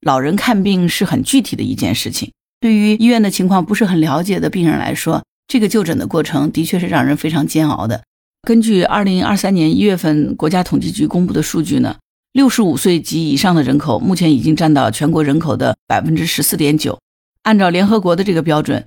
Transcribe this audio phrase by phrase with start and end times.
[0.00, 2.32] 老人看病是很具体的一件事情。
[2.58, 8.02] 对于医院的情况不是很了解的病人来说，这个就诊的过程的确是让人非常煎熬的。
[8.42, 11.98] 根据二零二三年一月份国家统计局公布的数据呢，
[12.32, 16.98] 六十五岁及以上的人口目前已经占到全国人口的百分之十四点九。
[17.42, 18.84] 按照联合国的这个标准，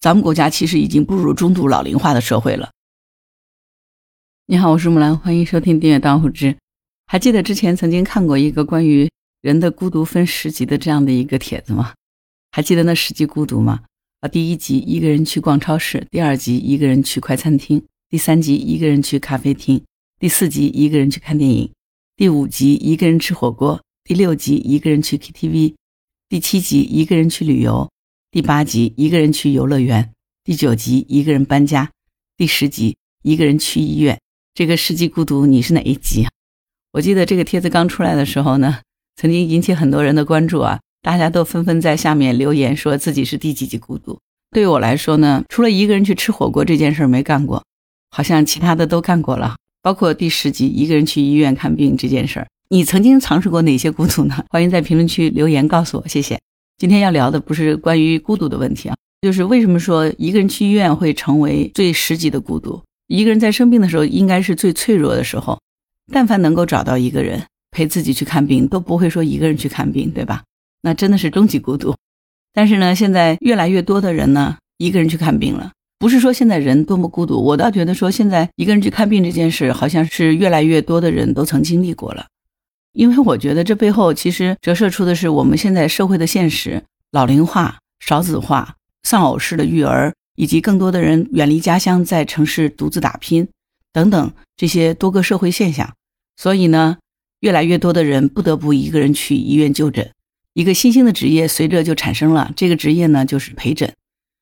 [0.00, 2.70] 咱们国家其实已经步入中度老龄化的社会了。
[4.46, 6.56] 你好，我是木兰，欢迎收听订阅当护知。
[7.06, 9.10] 还记得之前曾经看过一个关于
[9.44, 11.92] 人的孤独分十级的这样的一个帖子吗？
[12.50, 13.82] 还记得那十级孤独吗？
[14.20, 19.84] 啊，第一集一个人去逛超市，第二集一个人去快餐厅，第三集一个人去咖啡厅，
[20.18, 21.70] 第四集一个人去看电影，
[22.16, 25.74] 第五集一个人吃火锅，第六集一个人去 KTV，
[26.30, 27.90] 第七集一个人去旅游，
[28.30, 30.10] 第八集一个人去游乐园，
[30.42, 31.90] 第九集一个人搬家，
[32.38, 34.18] 第十集一个人去医院。
[34.54, 36.26] 这个十级孤独你是哪一集？
[36.92, 38.80] 我记得这个帖子刚出来的时候呢，
[39.16, 40.80] 曾经引起很多人的关注啊。
[41.02, 44.18] 大家都纷纷在下面留言，说自己是第几级孤独。
[44.50, 47.62] 对于我来说呢，除了一个人去吃火锅这件事没干过，
[48.10, 52.46] 好像其他的都干过了，包括第十集一个人去医院看病这件事儿。
[52.70, 54.42] 你曾经尝试过哪些孤独呢？
[54.48, 56.40] 欢迎在评论区留言告诉我，谢谢。
[56.78, 62.80] 今天要聊的不是关于孤独的问题啊，就是为什么说一个人去医院会成为最十级的孤独？
[63.08, 65.60] 一个人在生病的时候应该是最脆弱的时候，
[66.10, 67.42] 但凡能够找到一个人
[67.74, 70.44] 陪自己去看病，都不会说一个人去看病，对吧？
[70.80, 71.94] 那真的是终极孤独，
[72.52, 75.72] 但是呢，现在越来越多的人呢，一个人去看病了。
[75.98, 82.26] 不是说现在人多么孤独，我倒觉得说现在一个人去看病这件事，好像是越来越多的人都曾经历过了。
[82.92, 93.48] 因为我觉得这背后其实折射出的是我们现在社会的现实：老龄化、少子化、丧偶式的育儿，以及更多的人远离家乡，在城市独自打拼
[93.92, 95.92] 等等这些多个社会现象。
[96.36, 96.98] 所以呢，
[97.44, 100.10] 越来越多的人不得不一个人去医院就诊。
[100.54, 103.92] 一个新兴的职业随着就产生了，这个职业呢就是陪诊，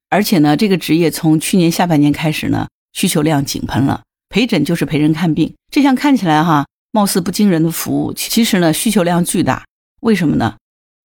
[0.09, 4.03] 而且呢，这个职业从去年下半年开始呢，需求量井喷了。
[4.29, 9.65] 陪诊就是陪人看病，这项看起来哈，貌似不惊人的服务，其实呢，需求量巨大。
[10.03, 10.55] 为什么呢？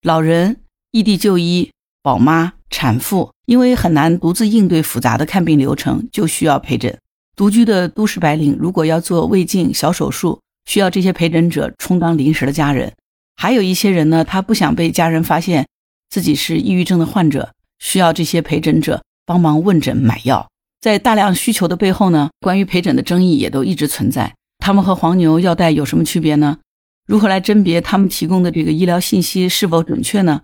[0.03, 0.57] 老人
[0.91, 1.71] 异地就医，
[2.03, 6.95] 宝妈、产妇，因为很难独自应对复杂的看病流程，就需要陪诊。
[7.35, 12.93] 独居的都市白领如果要做胃镜、小手术，需要这些陪诊者充当临时的家人。
[13.35, 15.65] 还有一些人呢，他不想被家人发现
[16.09, 20.47] 自己是抑郁症的患者，需要这些陪诊者帮忙问诊买药。
[20.79, 24.35] 在大量需求的背后呢，关于陪诊的争议也都一直存在。
[24.59, 26.57] 他们和黄牛药代有什么区别呢？
[27.07, 30.41] 如何来甄别他们提供的这个医疗信息是否准确呢？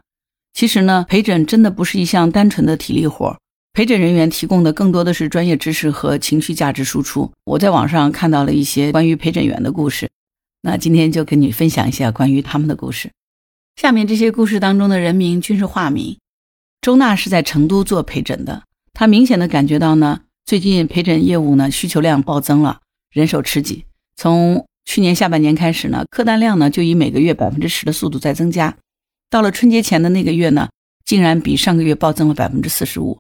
[0.54, 3.38] 其实呢，陪诊真的不是一项单纯的体力活，
[3.76, 7.32] 陪诊人员提供的更多的是专业知识和情绪价值输出。
[7.44, 10.08] 我在网上看到了一些关于陪诊员的故事。
[10.62, 13.10] 那今天就跟你分享一下关于他们的故事。
[13.76, 16.16] 下面这些故事当中的人名均是化名。
[16.82, 18.62] 周娜是在成都做陪诊的，
[18.94, 23.84] 她明显的感觉到呢，最近陪诊业务呢需求量暴增了，人手吃紧。
[24.16, 28.78] 从去年下半年开始呢，客单量呢就以每个月百分之十的速度在增加，
[29.32, 30.70] 到了春节前的那个月呢，
[31.04, 33.18] 竟然比上个月暴增了百分之四十五。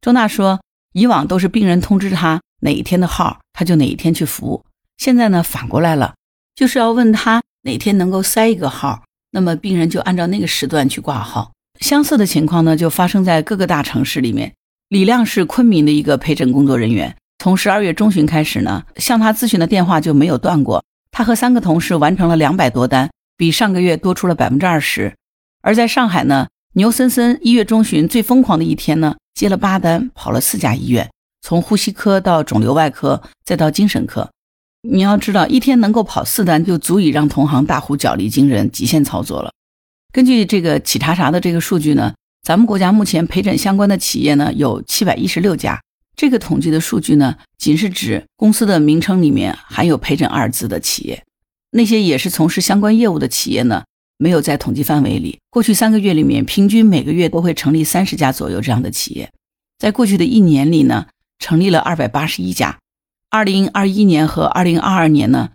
[0.00, 0.60] 周娜说，
[0.92, 4.64] 以往都是病人通知她哪一天的号，她就哪一天去服务，
[4.96, 6.14] 现在呢反过来了。
[6.54, 9.02] 就是要问他哪天能够塞一个号，
[9.32, 11.52] 那么病人就按照那个时段去挂号。
[11.80, 14.54] 相似的情况呢，就发生在各个大城市里面。
[14.88, 20.82] 李亮是昆明的一个陪诊工作人员，从十二月中旬开始呢，向他咨询的电话就没有断过。
[21.10, 25.14] 他和三个同事完成了两百多单，比上个月多出了百分之二十。
[25.60, 31.10] 而在上海呢，牛森森一月中旬最疯狂的一天呢，接了八单，跑了四家医院，
[31.42, 34.30] 从呼吸科到肿瘤外科，再到精神科。
[34.80, 39.52] 你要知道，一天能够跑四单，就足以让同行大呼脚力惊人，极限操作了。
[40.10, 45.78] 根据这个企查查的这个数据呢，咱们国家目前陪诊相关的企业呢有七百一十六家。
[46.16, 51.22] 这个统计的数据呢，仅是指公司的名称里面含有“陪诊”二字的企业，
[51.72, 53.84] 那些也是从事相关业务的企业呢，
[54.18, 55.38] 没有在统计范围里。
[55.50, 59.30] 过去三个月里面，平均每个月都会成立三十家左右这样的企业，
[59.78, 61.06] 在过去的一年里呢，
[61.38, 62.78] 成立了二百八十一家。
[63.30, 65.50] 二零二一年和二零二二年呢，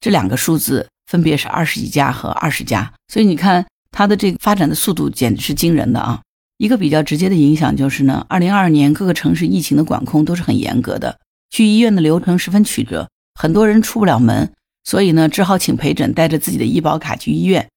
[0.00, 6.20] 这两个数字分别是二十一家和二十家，所以你看它的这个发展的速度简直是惊人的啊！
[6.58, 11.18] 一个比较直接的影响就是呢，二零二二年各个城市疫情的管控都是很严格的，
[11.50, 14.52] 去医院的流程十分曲折，很多人出不了门，
[14.84, 17.68] 所以呢，只好请陪诊带着自己的医保卡去医院，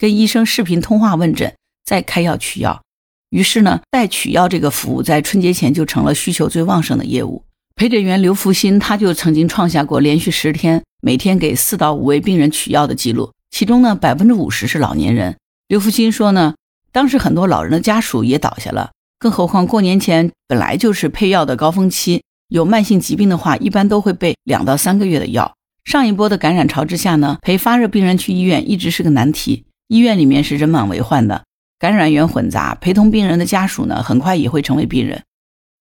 [0.00, 1.52] 跟医生视频通话问诊，
[1.84, 2.80] 再开药取药。
[3.28, 7.44] 于是呢，代取药这个服务在春节前就成了需求最旺盛的业务。
[7.76, 15.36] 陪诊员刘福新，他就曾经创下过连续十天每天给四到五位病人取药的记录，其中呢百分之五十是老年人，
[15.68, 16.54] 刘福新说呢，
[16.90, 25.52] 当时很多老人的家属也倒下了，更何况过年前本来就是配药的高峰期，有慢性疾病的话，一般都会备两到三个月的药。
[25.84, 31.42] 上一波的感染潮之下呢，陪发热病人去医院一直是个难题，医院里面是人满为患的，
[31.76, 35.24] 感染源混杂，陪同病人的家属呢，很快也会成为病人。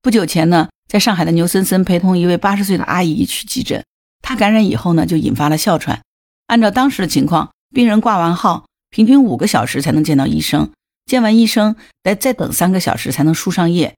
[0.02, 3.86] 不久前呢，在上海的牛森森陪同一位八十岁的阿姨去急诊，
[4.24, 6.02] 她感染以后呢，就引发了哮喘。
[6.48, 8.66] 按照当时的情况，病人挂完号。
[8.90, 10.72] 平均五个小时才能见到医生，
[11.06, 13.94] 见完医生得再等三个小时才能输上液，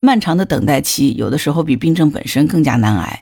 [0.00, 3.20] 漫长的等待期有的时候比病症本身更加难挨。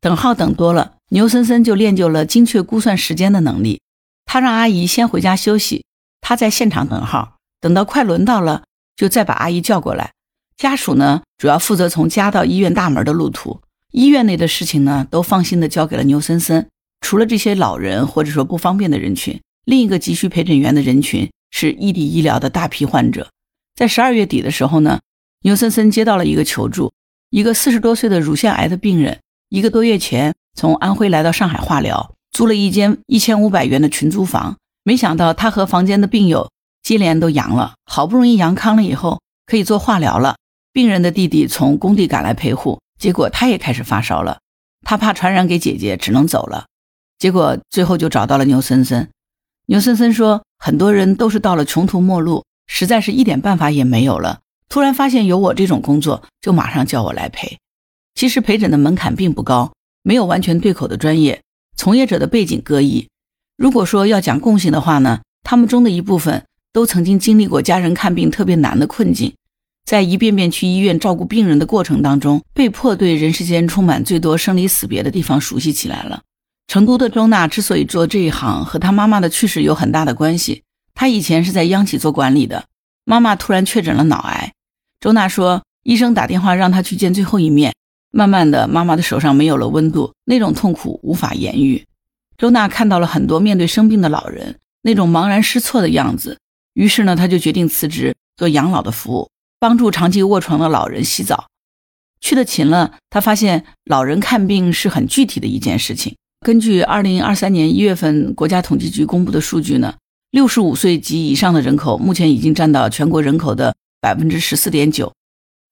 [0.00, 3.80] 等号等多了，牛森森就练就了精确估算时间的能力。
[4.28, 5.86] 他让阿姨先回家休息，
[6.20, 8.64] 他在现场等号，等到快轮到了，
[8.94, 10.12] 就再把阿姨叫过来。
[10.58, 16.68] 家属呢，主要负责从家到医院大门的路途，医院内的事情呢，都放心的交给了牛森森。
[17.00, 19.40] 除了这些老人或者说不方便的人群。
[19.64, 23.28] 另一个急需陪诊员的人群是异地医疗的大批患者。
[23.76, 25.00] 在十二月底的时候呢，
[25.42, 26.92] 牛森森接到了一个求助，
[27.28, 29.20] 一个四十多岁的乳腺癌的病人，
[29.50, 34.58] 一个多月前从安徽来到上海化疗，租了一间一千五百元的群租房。
[34.84, 36.52] 没想到他和房间的病友
[36.84, 40.36] 接连都阳了，好不容易阳康了以后可以做化疗了。
[40.72, 44.38] 病人的弟弟从工地赶来陪护，结果他也开始发烧了。
[44.86, 46.66] 他怕传染给姐姐，只能走了。
[47.18, 49.08] 结果最后就找到了牛森森。
[49.66, 54.38] 牛森森说：“很多人都是到了穷途末路，实在是一点办法也没有了。
[54.68, 57.58] 突然发现有我这种工作，就马上叫我来陪。
[58.14, 59.72] 其实陪诊的门槛并不高，
[60.04, 61.42] 没有完全对口的专业，
[61.78, 63.06] 从业者的背景各异。
[63.56, 69.32] 如果说要讲共性的话呢，他们中的一部分都曾经经历过家人看病特别难的困境，
[69.86, 76.22] 在一遍遍去医院照顾病人的过程当中，被迫对人世间充满最多生离死别的地方熟悉起来了。”
[76.66, 80.64] 成都的周娜之所以做这一行，和她妈妈的去世有很大的关系。
[80.94, 82.64] 她以前是在央企做管理的，
[83.04, 84.52] 妈妈突然确诊了脑癌。
[85.00, 87.72] 周娜说，医生打电话让她去见最后一面。
[88.10, 91.84] 慢慢的，妈妈的手上没有了温度，那种痛苦无法言喻。
[92.36, 96.38] 周娜看到了很多面对生病的老人那种茫然失措的样子，
[96.74, 101.48] 于是呢，她就决定辞职做养老的服务，帮助长期卧床的老人洗澡。
[102.20, 106.16] 去的勤了，她发现老人看病是很具体的一件事情。
[106.40, 109.94] 根据二零二三年一月份国家统计局公布的数据呢，
[110.30, 115.12] 六十五岁及以上的人口目前已经占到全国人口的百分之十四点九。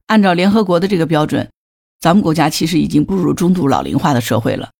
[0.06, 1.48] 按照联合国的这个标准，
[2.00, 4.70] 咱们国家其实已经步入中度老龄化的社会了。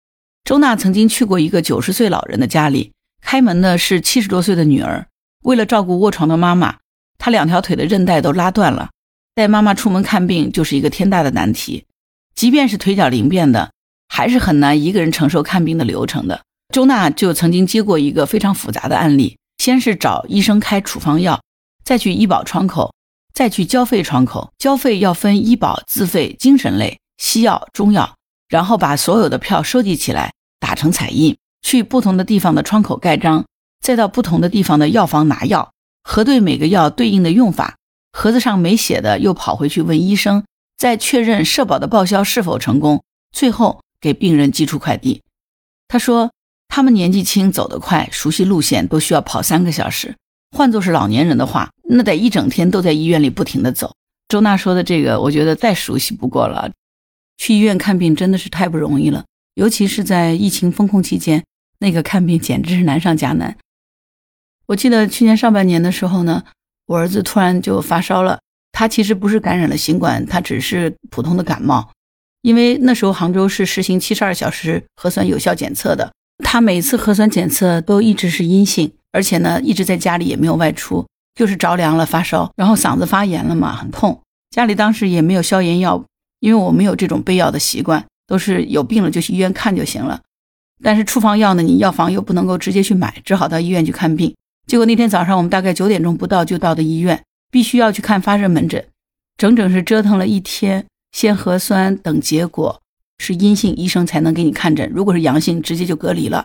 [0.44, 5.06] 周娜曾经去过一个九十岁老人的家里，开门的是七十多岁的女儿。
[5.44, 6.76] 为了照顾卧床的妈妈，
[7.18, 8.90] 她两条腿的韧带都拉断了，
[9.34, 11.84] 带妈妈出门看病就是一个天大的难题。
[12.34, 13.70] 即便是腿脚灵便的。
[14.08, 16.40] 还是很难一个人承受看病的流程的。
[16.72, 21.42] 周娜就曾经接过一个非常复杂的案例：先是找医生开处方药，
[21.84, 22.94] 再去医保窗口，
[23.34, 24.52] 再去交费窗口。
[24.58, 28.16] 交费要分医保、自费、精神类、西药、中药，
[28.48, 33.44] 然后把所有的票收集起来，打成彩印，去不同的地方的窗口盖章，
[33.80, 35.72] 再到不同的地方的药房拿药，
[36.02, 37.76] 核对每个药对应的用法。
[38.12, 40.44] 盒子上没写的，又跑回去问医生，
[40.76, 43.02] 再确认社保的报销是否成功。
[43.32, 43.80] 最后。
[43.98, 45.22] 给病人寄出快递，
[45.88, 46.30] 他说
[46.68, 50.14] 他们年纪轻，走得快，熟悉路线都需要跑三个小时。
[50.56, 53.94] 换作是老年人的话，那得一整天都在医院里不停地走。
[54.28, 56.70] 周娜说的这个，我觉得再熟悉不过了。
[57.37, 59.25] 去医院看病真的是太不容易了，
[59.55, 61.45] 尤其是在疫情封控期间，
[61.78, 63.57] 那个看病简直是难上加难。
[64.66, 66.43] 我记得去年上半年的时候呢，
[66.87, 68.40] 我儿子突然就发烧了，
[68.73, 71.90] 他其实不是感染了新冠，他只是普通的感冒。
[72.43, 76.12] 因为那时候杭州是实行七十二小时核酸有效检测的，
[76.45, 84.21] 他每次核酸检测都一直是阴性，而且呢一直在家里也没有外出，就是着凉了发烧，然后嗓子发炎了嘛，很痛。
[84.50, 86.05] 家里当时也没有消炎药，
[86.40, 90.21] 因为我没有这种备药的习惯，都是有病了就去医院看就行了。
[90.83, 94.35] 但是处方药呢，你药房又不能够直接去买，只好到医院去看病。
[94.66, 98.85] 结果那天早上我们大概九点钟不到就到的医院，必须要去看发热门诊，
[99.37, 100.87] 整整是折腾了一天。
[101.12, 102.83] 先核酸等结果
[103.19, 106.45] 是阴性，医生才能给你看诊；如果是阳性，直接就隔离了。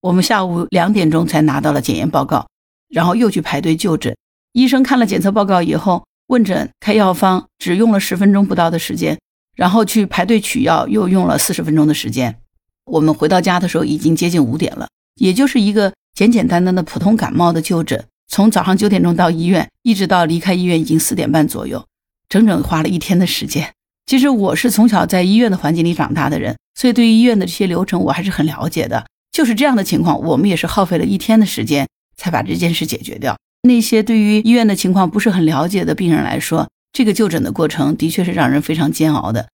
[0.00, 2.46] 我们下午两点钟才拿到了检验报告，
[2.88, 4.16] 然后又去排队就诊。
[4.52, 9.18] 医生看了检测报告以后，问诊开药方，只用了十分钟不到的时间，
[9.54, 12.38] 然后去排队取药又用了四十分钟的时间。
[12.86, 21.84] 我们回到家的时候已经接近五点了，也就是一个简简单单的普通感冒的就诊，从早上九点钟到医院，一直到离开医院已经四点半左右，
[22.30, 23.70] 整整花了一天的时间。
[24.06, 29.04] 其实我是从小在医院的环境里长大的人，所以对于医院的这些流程我还是很了解的。
[29.30, 31.86] 就是这样的情况，我们也是耗费了一天的时间
[32.16, 33.36] 才把这件事解决掉。
[33.62, 39.48] 那些对于医院的情况不是很了解的病人来说，这个就诊的过程的确是让人非常煎熬的。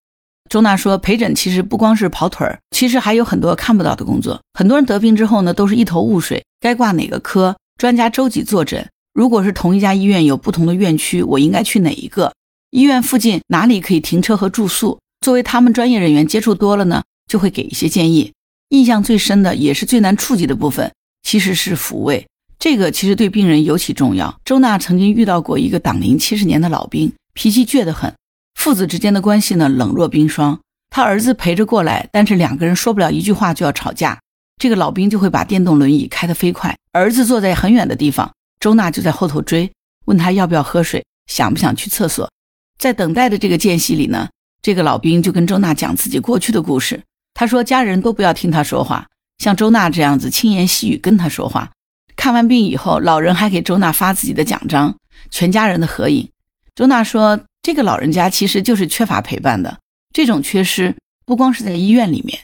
[0.49, 4.41] 周娜说，陪诊其实不光是跑腿儿，其实还有很多看不到的工作。
[4.55, 7.55] 很多人得病之后呢，都是一头雾水，该挂哪个科？
[7.77, 8.89] 专家周几坐诊？
[9.13, 12.33] 如果是同一家医院有不同的院区，我应该去哪一个？
[12.71, 14.99] 医院附近哪里可以停车和住宿？
[15.21, 18.33] 作为他们专业人员接触多了呢，就会给一些建议。
[18.71, 20.91] 印象最深的也是最难触及的部分，
[21.23, 22.27] 其实是抚慰。
[22.59, 24.41] 这个其实对病人尤其重要。
[24.45, 28.13] 周娜曾经遇到过一个党龄七十年的老兵，脾气倔得很。
[28.55, 30.59] 父子之间的关系呢，冷若冰霜。
[30.91, 34.19] 他儿子陪着过来，但是两个人说不了一句话就要吵架。
[34.61, 39.71] 这个老兵就会把电动轮椅开得飞快，儿子坐在很远的地方，周娜就在后头追，
[40.07, 42.29] 问他要不要喝水，想不想去厕所。
[42.77, 44.29] 在等待的这个间隙里呢，
[44.61, 47.01] 这个老兵就跟周娜讲自己过去的故事。
[47.35, 49.07] 他说家人都不要听他说话，
[49.39, 51.71] 像周娜这样子轻言细语跟他说话。
[52.19, 54.95] 看完病以后，老人还给周娜发自己的奖章，
[55.31, 56.29] 全家人的合影。
[56.75, 57.41] 周娜说。
[57.61, 59.81] 这个老人家其实就是缺乏陪伴的，
[60.15, 60.95] 这种缺失
[61.27, 62.39] 不光是在医院里面，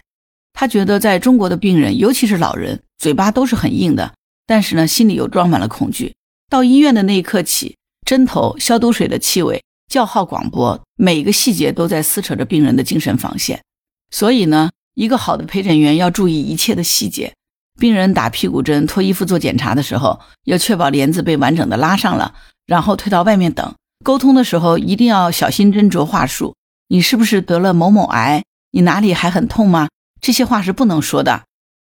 [0.53, 4.13] 他觉得在中国的病人，尤其是老人，嘴巴都是很硬的，
[4.45, 6.13] 但是呢，心里又装满了恐惧。
[6.51, 13.63] 到医院的那一刻起，针头、消毒水的气味、叫号广播，每一个细节都在撕扯着病人的精神防线。
[14.11, 17.33] 所以呢，一个好的陪诊员要注意一切的细节。
[17.79, 22.35] 病人打屁股针、脱衣服做检查的时候，要确保帘子被完整的拉上了，
[22.67, 23.75] 然后退到外面等。
[24.05, 26.55] 沟通的时候一定要小心斟酌话术。
[26.89, 28.45] 你是不是得了某某癌？
[28.71, 29.89] 你哪里还很痛吗？
[30.21, 31.45] 这些话是不能说的。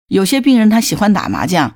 [0.08, 1.76] 有些病人他喜欢打麻将，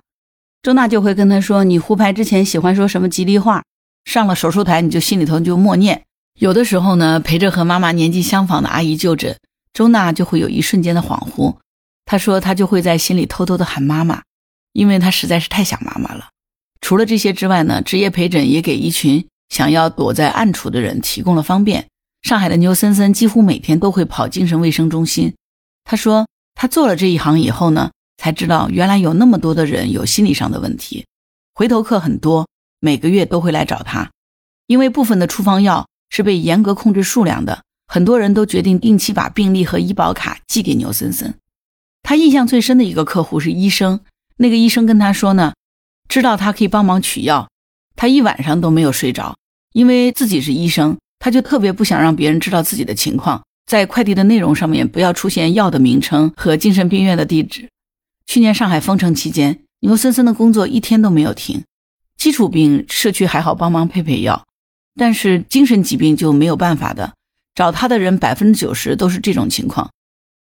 [0.64, 3.64] 周娜就会跟他说：“你胡牌之前喜欢说什么吉利话？
[4.06, 6.04] 上了手术台你就心里头就默念。”
[6.40, 9.38] 有的时候呢，陪着和妈妈年纪相仿的阿姨就诊，
[9.74, 11.56] 周娜就会有一瞬间的恍惚。
[12.12, 14.22] 他说他就会在心里偷偷的喊妈妈，
[14.74, 16.28] 因为他实在是太想妈妈了。
[16.82, 19.26] 除了这些之外呢，职业陪诊也给一群。
[19.48, 21.88] 想要躲在暗处的人提供了方便。
[22.22, 25.34] 上海的牛森森几乎每天都会跑精神卫生中心。
[25.86, 31.06] 他说，他做了这一行以后呢，才知道原来有那么多的人有心理上的问题，
[31.54, 32.48] 回头客很多，
[32.82, 34.12] 每个月都会来找他。
[34.68, 41.34] 因为部分的处方药是被严格控制数量的，很多人都决定定期把病历和医保卡寄给牛森森。
[42.04, 44.02] 他印象最深的一个客户是医生，
[44.38, 45.54] 那个医生跟他说呢，
[46.08, 47.50] 知道他可以帮忙取药，
[47.96, 49.36] 他一晚上都没有睡着。
[49.74, 57.70] 因为自己是医生，他就特别不想让别人知道自己的情况，在快递的内容上面不要出现药的名称和精神病院的地址。
[58.26, 61.64] 去年上海封城期间，牛森森的工作一天都没有停。
[62.18, 64.46] 基础病社区还好帮忙配配药，
[64.96, 67.14] 但是精神疾病就没有办法的。
[67.56, 69.90] 找他的人百分之九十都是这种情况，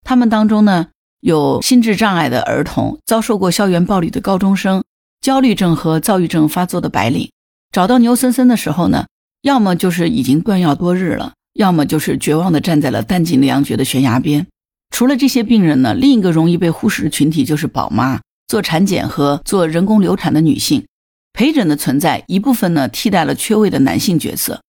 [0.04, 0.88] 他们当中呢
[1.20, 4.84] 有心智障碍的儿童，遭受过校园暴力的高中生，
[5.20, 7.30] 焦虑症和躁郁症发作的白领。
[7.72, 9.06] 找到牛森森的时候呢。
[9.42, 14.48] 要么就是已经断药多日了，要么就是绝望地站在了弹尽粮绝的悬崖边。
[14.90, 20.84] 除了这些病人呢，另一个容易被忽视的群体就是宝妈、做产检和做人工流产的女性。
[21.32, 24.60] 陪诊的存在，一部分呢替代了缺位的男性角色。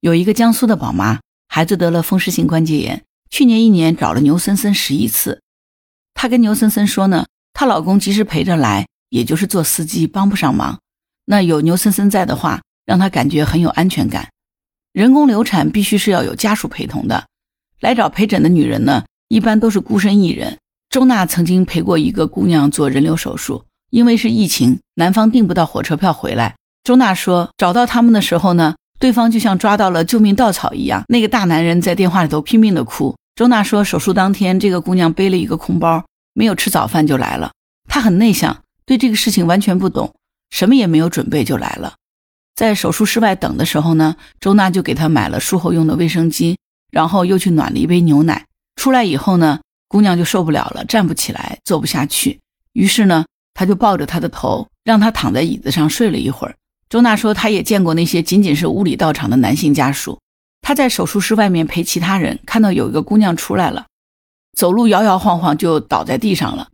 [0.00, 1.18] 有一个江苏的宝妈，
[1.48, 5.41] 孩子得了风湿性关节炎，去年一年找了牛森森十一次。
[6.22, 10.78] 她跟牛森森说呢，她老公即使陪着来，也就是做司机，帮不上忙。
[11.24, 12.60] 那有牛森森在的话。
[12.86, 14.28] 让她感觉很有安全感。
[14.92, 17.24] 人工流产必须是要有家属陪同的。
[17.80, 20.58] 来找陪诊的女人呢，一般都是孤身一人。
[20.90, 26.54] 周娜曾经陪过一个姑娘做人流手术，因为是疫情，男方订不到火车票回来。
[26.84, 31.04] 周娜说，找到他们的时候呢，对方就像抓到了救命稻草一样。
[31.08, 33.16] 那个大男人在电话里头拼命的哭。
[33.36, 37.52] 周娜说，手术当天，这个姑娘背了一个空包，没有吃早饭就来了。
[37.88, 40.14] 她很内向，对这个事情完全不懂，
[40.50, 41.94] 什么也没有准备就来了。
[42.54, 46.56] 在手术室外等的时候呢，周娜就给他买了术后用的卫生巾，
[46.90, 48.46] 然后又去暖了一杯牛奶。
[48.76, 52.40] 出来以后呢，姑娘就受不了了，站不起来，坐不下去。
[52.72, 53.24] 于是呢，
[53.54, 56.54] 他就抱着她的头，让她躺在椅子上睡了一会儿。
[56.88, 60.18] 周娜说，她也见过那些仅仅是物理到场的男性家属。
[60.60, 63.86] 她在手术室外面陪其他人，看到有一个姑娘出来了，
[64.56, 66.68] 走路摇摇晃晃就倒在地上了。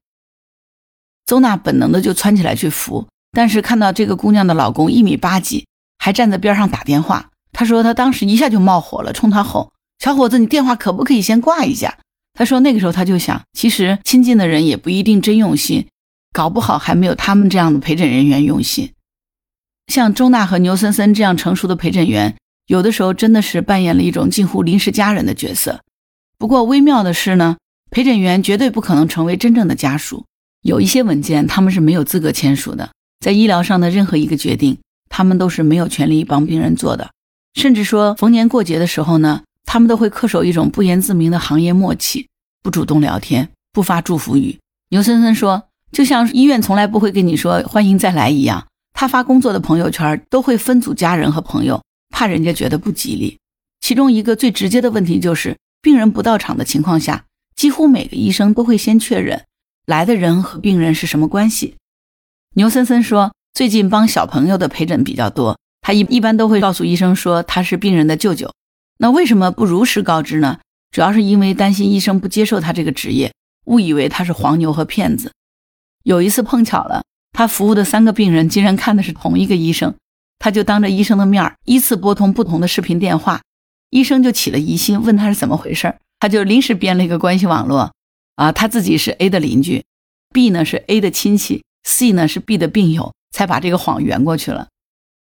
[1.27, 3.07] 周娜本能的就窜起来去扶。
[3.33, 5.67] 但是看到这个姑娘的老公一米八几，
[5.99, 7.29] 还站在边上打电话。
[7.53, 9.71] 她说她当时一下就冒火了，冲他吼
[10.01, 11.99] ：“小伙子，你电话可不可以先挂一下？”
[12.33, 15.87] 她说那个时候她就想，其实亲近的人也不一定真用心，
[16.33, 18.93] 搞不好还没有他们这样的陪诊人员用心。
[19.89, 22.35] 像周娜和牛森森这样成熟的陪诊员，
[22.67, 25.81] 有的时候真的是扮演了一种近乎临时家人的角色。
[26.39, 27.59] 不过微妙的是呢，
[27.91, 30.27] 陪诊员绝对不可能成为真正的家属，
[30.63, 32.91] 有一些文件他们是没有资格签署的。
[33.21, 34.79] 在医疗上的任何一个决定，
[35.09, 37.11] 他们都是没有权利帮病人做的。
[37.55, 42.29] 甚至说逢年过节的时候呢，他们都会恪守一种不言自明的行业默契，
[42.63, 44.59] 不主动聊天，不发祝福语。
[44.91, 53.39] 牛森森说，就像医院从来不会跟你说欢迎再来一样，他发工作的朋友圈都会分组家人和朋友，怕人家觉得不吉利。
[53.81, 57.25] 其中一个最直接的问题就是，病人不到场的情况下，
[57.59, 59.45] 几乎每个医生都会先确认
[59.85, 61.75] 来的人和病人是什么关系。
[62.55, 65.59] 牛森森说，最近帮小朋友的陪诊比较多。
[65.81, 68.55] 他一一般都会告诉医生说他是病人的舅舅，
[68.99, 70.61] 那为什么不如实告知呢？
[70.93, 73.35] 主要是因为担心医生不接受他这个职业，
[73.67, 75.33] 误以为他是黄牛和骗子。
[76.05, 79.93] 有一次碰巧了，他服务的三个病人竟然看的是同一个医生，
[80.39, 83.43] 他就当着医生的面依次拨通不同的视频电话，
[83.91, 87.93] 医生就起了疑心，问他是怎么回事他就临时编了一个关系网络，
[88.37, 89.85] 啊，他自己是 A 的邻居
[90.33, 94.69] ，B 呢是 A 的亲戚，C 呢是 B 的病友，才把这个谎圆过去了。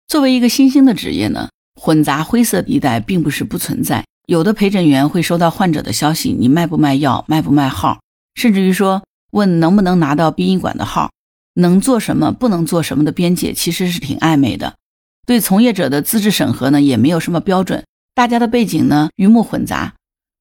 [0.07, 4.05] 作为一个新兴的职业呢，混杂灰色地带并不是不存在。
[4.27, 8.01] 有的陪诊员会收到患者的消息，你卖不卖药，卖不卖号，
[8.35, 9.03] 甚至于说
[9.33, 11.11] 问能不能拿到殡仪馆的号，
[11.55, 14.75] 能做什么，不能做什么的边界其实是挺暧昧的。
[15.27, 19.95] 对从业者的资质审核呢，也没有什么标准，大家的背景呢鱼目混杂。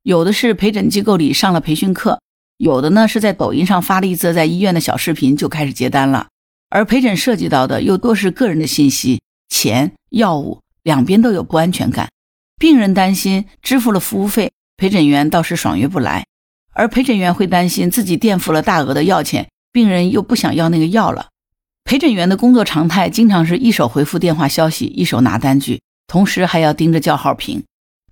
[0.06, 2.22] 有的是陪诊机构里上了培训课，
[2.58, 6.28] 有的呢是在抖音上发了一则在医院的小视频就开始接单了。
[6.70, 9.20] 而陪诊涉及到的又多是个人的信息。
[9.50, 12.08] 钱、药物两边都有不安全感，
[12.60, 16.24] 病人担心支付了服务费，陪诊员倒是爽约不来，
[16.74, 21.30] 而陪诊员会担心自己垫付了大额的药钱，病人又不想要那个药了。
[21.84, 27.64] 陪诊员的工作常态经常是一手回复电话消息，一手拿单据，同时还要盯着叫号屏。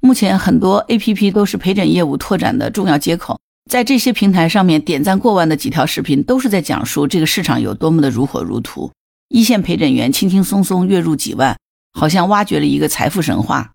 [0.05, 3.39] 目前很多 APP 都是陪诊业务拓展的重要接口，
[3.71, 8.91] 在这些平台上面点赞过万的几条视频，都是在讲述这个市场有多么的如火如荼。
[9.29, 11.55] 一线陪诊员轻轻松松月入几万，
[11.93, 13.71] 好像挖掘了一个财富神话。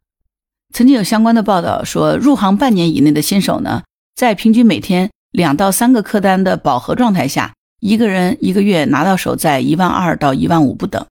[0.74, 11.06] 曾经有相关的报道说，入行半年以内的新手呢，在平均每天两到三个客单的饱和状态下，一个人一个月拿到手在一万二到一万五不等。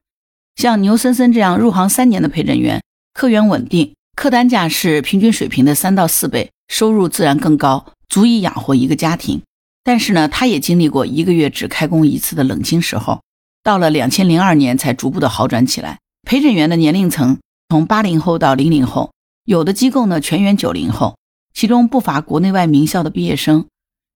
[0.55, 2.83] 像牛森森这样入行三年的陪诊员，
[3.15, 9.43] 客源稳定，客单价是平均水平的三到四倍，收入自然更高，足以养活一个家庭。
[9.83, 13.21] 但是呢，他也经历过一个月只开工一次的冷清时候。
[13.61, 15.99] 到了两千零二年才逐步的好转起来。
[16.27, 17.37] 陪诊员的年龄层
[17.69, 19.11] 从八零后到零零后，
[19.45, 21.15] 有的机构呢全员九零后，
[21.53, 23.67] 其中不乏国内外名校的毕业生。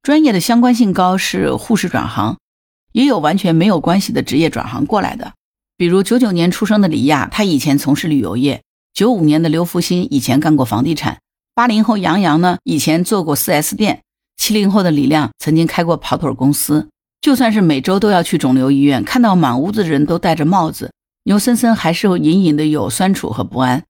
[0.01, 2.39] 专业的相关性高是护士转行，
[2.91, 5.33] 也有完全没有关系的职业转行过来的。
[5.77, 8.61] 比如九九年出生的李亚，他以前从事旅游业；
[8.93, 11.15] 九五年的刘福新以前干过房地产；
[11.55, 13.97] 八零后杨洋呢以前做过四 S 店；
[14.37, 16.89] 七零后的李亮曾经开过跑腿公司。
[17.21, 20.91] 就算是每周都要去肿瘤医院，看到满屋子的人都戴着帽子，
[21.23, 23.83] 牛森森还是隐隐的有酸楚和不安，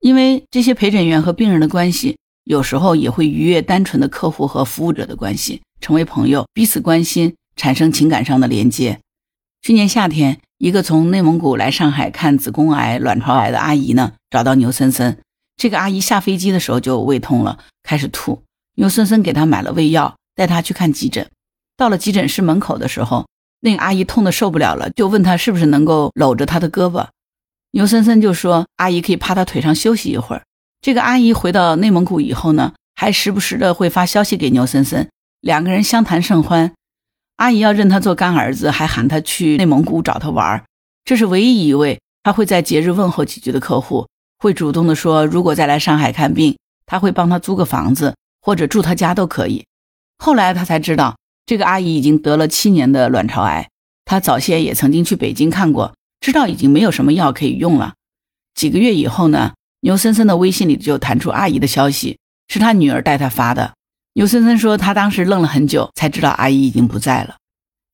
[0.00, 8.98] 因为这些陪诊员和病人的关系，有时候也会逾越单纯的客户和服务者的关系，成为朋友，彼此关心，产生情感上的连接。
[9.62, 15.18] 去年夏天，一个从内蒙古来上海看子宫癌、卵巢癌的阿姨呢，找到牛森森。
[15.56, 18.44] 这个阿姨下飞机的时候就胃痛了，开始吐，
[18.76, 21.28] 牛森森给她买了胃药，带她去看急诊。
[21.76, 23.26] 到了急诊室门口的时候，
[23.58, 27.08] 那个阿姨痛得受不了了，就问他是不是能够搂着她的胳膊。
[27.72, 30.42] 牛森森就说：“阿姨可以趴他腿上休息一会儿。”
[30.80, 35.08] 这个阿姨回到内蒙古以后呢，还时不时的会发消息给牛森森，
[35.40, 36.72] 两个人相谈甚欢。
[37.42, 40.64] 阿姨要认他做干儿子，还喊他去内蒙古找他玩儿。
[41.04, 44.06] 这是唯一一位他会在节日问候几句的客户，
[44.38, 49.64] 会主动的说，如果再来上海看病，他会帮他租个房子或者住他家都可以。
[50.18, 51.16] 后来他才知道。
[51.44, 53.68] 这个阿姨已经得了七年的卵巢癌，
[54.04, 57.94] 她早先也曾经去北京看过，知道已经没有什么药可以用了。
[58.54, 63.72] 几个月以后呢，牛森森的微信里就弹出阿姨的消息，是他女儿带他发的。
[64.14, 67.36] 牛森森说，他当时愣了很久，才知道阿姨已经不在了。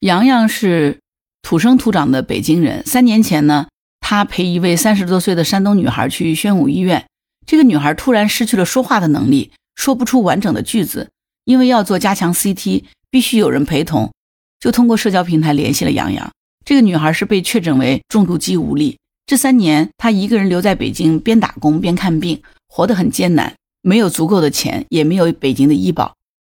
[0.01, 0.99] 洋洋是
[1.43, 3.69] 土生土长的北京人，三年前呢，
[4.01, 7.07] 他陪一位三十多岁的山东女孩去宣武医院，
[7.47, 11.11] 这个女孩突然失去了说话的能力，说不出完整的句子，
[11.45, 12.85] 因为要做加强 CT。
[13.11, 14.13] 必须有人陪同，
[14.61, 16.31] 就通过社交平台联系了杨洋。
[16.63, 23.55] 这个女孩是被确诊为重度肌无力，这三年她一个人留在北京，边打工边看病，活得很艰难，
[23.89, 26.15] 没有足够的钱，也没有北京的医保。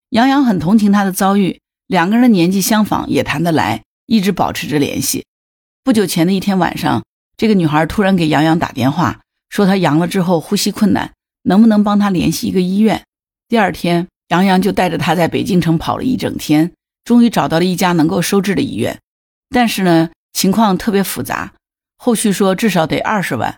[0.09, 5.27] 杨洋很同情她的遭遇，两个人的年纪相仿，也谈得来，一直保持着联系。
[5.83, 7.03] 不久前的一天晚上，
[7.37, 11.13] 这个女孩突然给杨洋打电话，说她阳了之后呼吸困难，
[11.43, 13.03] 能不能帮她联系一个医院？
[13.47, 14.07] 第二天。
[14.29, 16.71] 杨洋就带着她在北京城跑了一整天，
[17.03, 18.99] 终于找到了一家能够收治的医院。
[19.49, 21.53] 但是呢，情况特别复杂。
[21.97, 23.57] 后续说至少得二十万，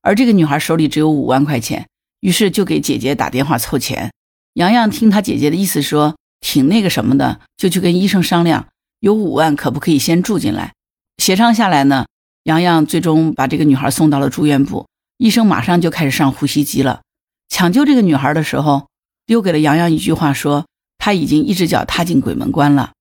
[0.00, 1.88] 而这个女孩手里只有五万块钱，
[2.22, 4.10] 于是就给姐姐打电话凑钱。
[4.54, 8.68] 洋洋听他姐姐的意思说挺那个什么的，就去跟医生商量，
[9.00, 10.72] 有五万可不可以先住进来？
[11.18, 12.06] 协商下来呢，
[12.44, 14.86] 洋洋最终把这个女孩送到了住院部，
[15.18, 17.02] 医生马上就开始上呼吸机了。
[17.50, 18.88] 抢救这个女孩的时候，
[19.26, 20.64] 丢给了洋洋一句话说。
[21.04, 22.92] 她已经一只脚踏进鬼门关了。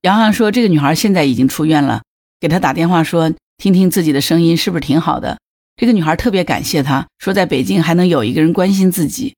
[0.00, 2.02] 洋洋说：“这个女孩现在已经出院了，
[2.40, 5.36] 给她打电话说，听听自己的声音是不是挺好的。”
[5.76, 9.34] 这个女孩特别感谢他，说在北京还能有一个人关心自己。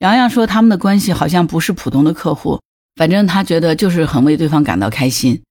[0.00, 2.60] 洋洋说他们的关系好像不是普通的客户，
[2.96, 5.42] 反正他觉得就是很为对方感到开心。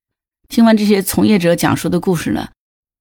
[0.49, 2.49] 听完这些从业者讲述的故事呢，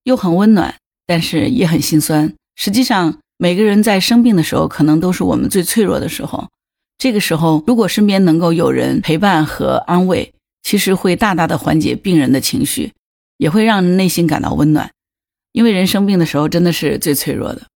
[0.04, 2.32] 又很温暖，但是也很心酸。
[2.56, 6.48] 实际上，每个人在生病的时候，可能都是我们最脆弱的时候。
[6.96, 12.92] 这个时候，如果身边能够有人陪伴和安慰，其实会大大的缓解病人的情绪，
[13.36, 14.90] 也会让内心感到温暖。
[15.54, 17.68] 因为人生病的时候真的是最脆弱的。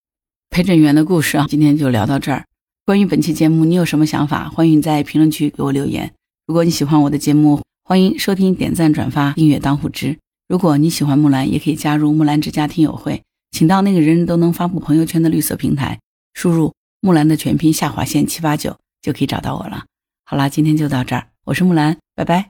[0.51, 2.45] 陪诊员的故事啊，今天就聊到这儿。
[2.85, 4.49] 关于本期节目，你有什么想法？
[4.49, 6.13] 欢迎在评论区给我留言。
[6.49, 10.19] 如果你喜欢我的节目，欢迎收听、点赞、转发、订阅当户知。
[10.49, 16.01] 如果你喜欢木兰，也可以加入木兰之家听友会，请到那个人人都能发布朋友圈的绿色平台，
[16.35, 18.77] 输入木兰的全拼下划线七八九。
[19.01, 19.85] 就可以找到我了。
[20.25, 22.49] 好啦，今天就到这儿，我是木兰，拜拜。